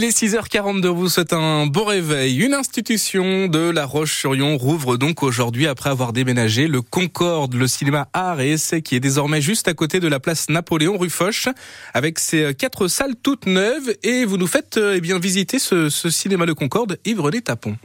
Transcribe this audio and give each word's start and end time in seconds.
Les 0.00 0.10
6h42 0.10 0.86
vous 0.86 1.08
souhaite 1.08 1.32
un 1.32 1.66
bon 1.66 1.84
réveil. 1.84 2.36
Une 2.36 2.54
institution 2.54 3.48
de 3.48 3.68
La 3.68 3.84
Roche-sur-Yon 3.84 4.56
rouvre 4.56 4.96
donc 4.96 5.24
aujourd'hui 5.24 5.66
après 5.66 5.90
avoir 5.90 6.12
déménagé 6.12 6.68
le 6.68 6.82
Concorde, 6.82 7.54
le 7.54 7.66
cinéma 7.66 8.06
art 8.12 8.40
et 8.40 8.52
essai 8.52 8.80
qui 8.80 8.94
est 8.94 9.00
désormais 9.00 9.40
juste 9.40 9.66
à 9.66 9.74
côté 9.74 9.98
de 9.98 10.06
la 10.06 10.20
place 10.20 10.50
Napoléon 10.50 10.96
rue 10.98 11.10
Foch 11.10 11.48
avec 11.94 12.20
ses 12.20 12.54
quatre 12.54 12.86
salles 12.86 13.16
toutes 13.20 13.46
neuves 13.46 13.92
et 14.04 14.24
vous 14.24 14.36
nous 14.36 14.46
faites 14.46 14.78
eh 14.78 15.00
bien 15.00 15.18
visiter 15.18 15.58
ce, 15.58 15.88
cinéma 15.88 16.46
Le 16.46 16.54
Concorde 16.54 17.00
Yves-René 17.04 17.40
Tapon. 17.40 17.76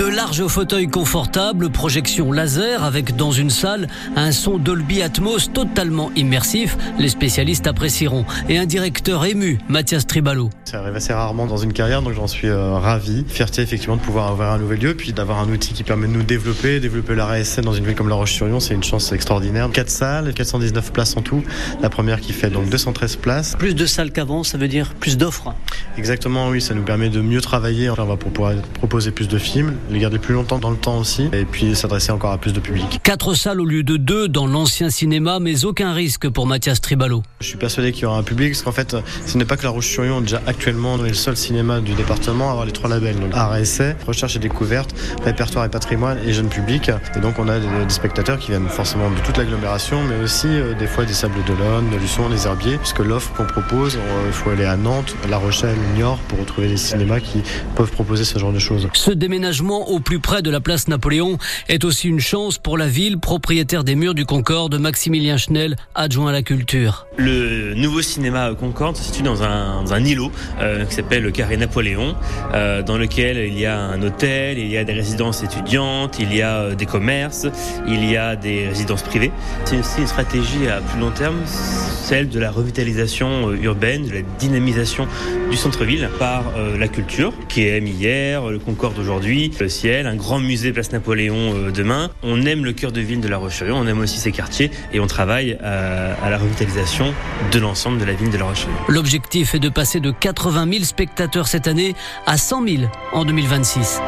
De 0.00 0.06
larges 0.06 0.46
fauteuils 0.46 0.88
confortables, 0.88 1.68
projection 1.68 2.32
laser 2.32 2.84
avec 2.84 3.16
dans 3.16 3.32
une 3.32 3.50
salle 3.50 3.86
un 4.16 4.32
son 4.32 4.56
Dolby 4.56 5.02
Atmos 5.02 5.52
totalement 5.52 6.10
immersif. 6.16 6.78
Les 6.98 7.10
spécialistes 7.10 7.66
apprécieront. 7.66 8.24
Et 8.48 8.56
un 8.56 8.64
directeur 8.64 9.26
ému, 9.26 9.58
Mathias 9.68 10.06
Tribalo. 10.06 10.48
Ça 10.70 10.78
arrive 10.78 10.94
assez 10.94 11.12
rarement 11.12 11.46
dans 11.46 11.56
une 11.56 11.72
carrière, 11.72 12.00
donc 12.00 12.12
j'en 12.12 12.28
suis 12.28 12.46
euh, 12.46 12.78
ravi. 12.78 13.24
Fierté 13.26 13.60
effectivement 13.60 13.96
de 13.96 14.00
pouvoir 14.00 14.28
avoir 14.28 14.52
un 14.52 14.58
nouvel 14.58 14.78
lieu, 14.78 14.94
puis 14.94 15.12
d'avoir 15.12 15.40
un 15.40 15.48
outil 15.48 15.72
qui 15.72 15.82
permet 15.82 16.06
de 16.06 16.12
nous 16.12 16.22
développer, 16.22 16.78
développer 16.78 17.16
la 17.16 17.26
RSN 17.26 17.62
dans 17.62 17.72
une 17.72 17.84
ville 17.84 17.96
comme 17.96 18.08
La 18.08 18.14
Roche-sur-Yon, 18.14 18.60
c'est 18.60 18.74
une 18.74 18.84
chance 18.84 19.10
extraordinaire. 19.10 19.68
Quatre 19.72 19.90
salles, 19.90 20.32
419 20.32 20.92
places 20.92 21.16
en 21.16 21.22
tout. 21.22 21.42
La 21.82 21.90
première 21.90 22.20
qui 22.20 22.32
fait 22.32 22.50
donc 22.50 22.68
213 22.68 23.16
places. 23.16 23.56
Plus 23.58 23.74
de 23.74 23.84
salles 23.84 24.12
qu'avant, 24.12 24.44
ça 24.44 24.58
veut 24.58 24.68
dire 24.68 24.94
plus 24.94 25.18
d'offres. 25.18 25.52
Exactement, 25.98 26.50
oui, 26.50 26.60
ça 26.60 26.72
nous 26.74 26.84
permet 26.84 27.08
de 27.08 27.20
mieux 27.20 27.40
travailler. 27.40 27.90
On 27.90 27.94
va 27.94 28.16
pouvoir 28.16 28.52
proposer 28.74 29.10
plus 29.10 29.26
de 29.26 29.38
films, 29.38 29.74
les 29.90 29.98
garder 29.98 30.20
plus 30.20 30.34
longtemps 30.34 30.60
dans 30.60 30.70
le 30.70 30.76
temps 30.76 31.00
aussi, 31.00 31.30
et 31.32 31.46
puis 31.46 31.74
s'adresser 31.74 32.12
encore 32.12 32.30
à 32.30 32.38
plus 32.38 32.52
de 32.52 32.60
public. 32.60 33.00
Quatre 33.02 33.34
salles 33.34 33.60
au 33.60 33.64
lieu 33.66 33.82
de 33.82 33.96
deux 33.96 34.28
dans 34.28 34.46
l'ancien 34.46 34.88
cinéma, 34.88 35.40
mais 35.40 35.64
aucun 35.64 35.94
risque 35.94 36.28
pour 36.28 36.46
Mathias 36.46 36.80
Tribalo. 36.80 37.24
Je 37.40 37.46
suis 37.46 37.58
persuadé 37.58 37.90
qu'il 37.90 38.04
y 38.04 38.06
aura 38.06 38.18
un 38.18 38.22
public, 38.22 38.52
parce 38.52 38.62
qu'en 38.62 38.70
fait, 38.70 38.96
ce 39.26 39.36
n'est 39.36 39.44
pas 39.44 39.56
que 39.56 39.64
La 39.64 39.70
Roche-sur-Yon, 39.70 40.20
déjà 40.20 40.40
actuellement, 40.60 40.96
on 41.00 41.04
est 41.06 41.08
le 41.08 41.14
seul 41.14 41.38
cinéma 41.38 41.80
du 41.80 41.94
département 41.94 42.48
à 42.48 42.50
avoir 42.50 42.66
les 42.66 42.72
trois 42.72 42.90
labels, 42.90 43.18
donc 43.18 43.30
art 43.32 43.56
et 43.56 43.62
essai, 43.62 43.96
recherche 44.06 44.36
et 44.36 44.38
découverte, 44.38 44.94
répertoire 45.24 45.64
et 45.64 45.70
patrimoine 45.70 46.18
et 46.26 46.34
jeune 46.34 46.50
public. 46.50 46.90
Et 47.16 47.20
donc 47.20 47.38
on 47.38 47.48
a 47.48 47.58
des, 47.58 47.66
spectateurs 47.88 48.38
qui 48.38 48.50
viennent 48.50 48.68
forcément 48.68 49.10
de 49.10 49.18
toute 49.20 49.38
l'agglomération, 49.38 50.04
mais 50.04 50.22
aussi 50.22 50.48
euh, 50.48 50.74
des 50.74 50.86
fois 50.86 51.06
des 51.06 51.14
Sables 51.14 51.42
d'Olonne, 51.46 51.88
de 51.88 51.96
Luçon, 51.96 52.28
des 52.28 52.46
Herbiers, 52.46 52.76
puisque 52.76 52.98
l'offre 52.98 53.32
qu'on 53.32 53.46
propose, 53.46 53.98
il 54.26 54.32
faut 54.32 54.50
aller 54.50 54.66
à 54.66 54.76
Nantes, 54.76 55.16
La 55.30 55.38
Rochelle, 55.38 55.78
Niort 55.96 56.18
pour 56.28 56.38
retrouver 56.38 56.68
des 56.68 56.76
cinémas 56.76 57.20
qui 57.20 57.40
peuvent 57.74 57.90
proposer 57.90 58.24
ce 58.24 58.38
genre 58.38 58.52
de 58.52 58.58
choses. 58.58 58.86
Ce 58.92 59.12
déménagement 59.12 59.88
au 59.88 59.98
plus 59.98 60.20
près 60.20 60.42
de 60.42 60.50
la 60.50 60.60
place 60.60 60.88
Napoléon 60.88 61.38
est 61.70 61.84
aussi 61.84 62.06
une 62.06 62.20
chance 62.20 62.58
pour 62.58 62.76
la 62.76 62.86
ville, 62.86 63.18
propriétaire 63.18 63.82
des 63.82 63.94
murs 63.94 64.14
du 64.14 64.26
Concorde, 64.26 64.78
Maximilien 64.78 65.38
Schnell, 65.38 65.76
adjoint 65.94 66.28
à 66.28 66.32
la 66.32 66.42
culture. 66.42 67.06
Le 67.16 67.72
nouveau 67.74 68.02
cinéma 68.02 68.50
Concorde 68.54 68.98
se 68.98 69.04
situe 69.04 69.22
dans 69.22 69.42
un, 69.42 69.84
dans 69.84 69.94
un 69.94 70.04
îlot 70.04 70.30
euh, 70.60 70.84
qui 70.84 70.94
s'appelle 70.94 71.22
le 71.22 71.30
Carré 71.30 71.56
Napoléon, 71.56 72.14
euh, 72.54 72.82
dans 72.82 72.96
lequel 72.96 73.38
il 73.38 73.58
y 73.58 73.66
a 73.66 73.78
un 73.78 74.02
hôtel, 74.02 74.58
il 74.58 74.68
y 74.68 74.78
a 74.78 74.84
des 74.84 74.92
résidences 74.92 75.42
étudiantes, 75.42 76.18
il 76.18 76.34
y 76.34 76.42
a 76.42 76.58
euh, 76.58 76.74
des 76.74 76.86
commerces, 76.86 77.46
il 77.86 78.04
y 78.08 78.16
a 78.16 78.36
des 78.36 78.68
résidences 78.68 79.02
privées. 79.02 79.32
C'est 79.64 79.78
aussi 79.78 80.00
une 80.00 80.06
stratégie 80.06 80.68
à 80.68 80.80
plus 80.80 81.00
long 81.00 81.10
terme, 81.10 81.36
celle 81.46 82.28
de 82.28 82.40
la 82.40 82.50
revitalisation 82.50 83.52
urbaine, 83.52 84.06
de 84.06 84.14
la 84.14 84.22
dynamisation 84.38 85.06
du 85.50 85.56
centre-ville 85.56 86.08
par 86.18 86.44
la 86.78 86.88
culture, 86.88 87.32
qui 87.48 87.62
est 87.62 87.80
hier, 87.80 88.46
le 88.46 88.58
Concorde 88.58 88.98
aujourd'hui, 88.98 89.52
le 89.60 89.68
ciel, 89.68 90.06
un 90.06 90.16
grand 90.16 90.38
musée 90.38 90.72
Place 90.72 90.92
Napoléon 90.92 91.54
euh, 91.54 91.70
demain. 91.70 92.10
On 92.22 92.44
aime 92.46 92.64
le 92.64 92.72
cœur 92.72 92.92
de 92.92 93.00
ville 93.00 93.20
de 93.20 93.28
La 93.28 93.38
Roche-sur-Yon, 93.38 93.76
on 93.76 93.86
aime 93.86 94.00
aussi 94.00 94.18
ses 94.18 94.32
quartiers 94.32 94.70
et 94.92 95.00
on 95.00 95.06
travaille 95.06 95.58
euh, 95.62 96.14
à, 96.22 96.30
la 96.30 96.38
revitalisation 96.38 97.12
de 97.52 97.58
l'ensemble 97.58 97.98
de 97.98 98.04
la 98.04 98.12
ville 98.12 98.30
de 98.30 98.38
La 98.38 98.44
Roche-sur-Yon. 98.44 98.76
L'objectif 98.88 99.54
est 99.54 99.58
de 99.58 99.68
passer 99.68 100.00
de 100.00 100.10
80 100.40 100.72
000 100.72 100.84
spectateurs 100.84 101.48
cette 101.48 101.68
année 101.68 101.94
à 102.24 102.38
100 102.38 102.66
000 102.66 102.82
en 103.12 103.26
2026. 103.26 104.00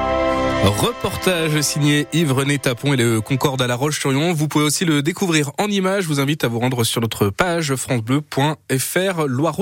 Reportage 0.65 1.61
signé 1.61 2.07
Yves-René 2.13 2.59
Tapon 2.59 2.95
et 2.95 2.97
le 2.97 3.21
Concorde 3.21 3.61
à 3.61 3.67
La 3.67 3.75
Roche-sur-Yon. 3.75 4.33
Vous 4.33 4.47
pouvez 4.47 4.65
aussi 4.65 4.85
le 4.85 5.03
découvrir 5.03 5.51
en 5.59 5.67
images. 5.67 6.05
Je 6.05 6.09
vous 6.09 6.21
invite 6.21 6.45
à 6.45 6.49
vous 6.49 6.61
rendre 6.61 6.85
sur 6.85 7.01
notre 7.01 7.29
page 7.31 7.75
francebleu.fr 7.75 9.27
Loire 9.27 9.59